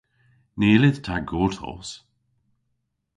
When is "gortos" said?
1.29-1.89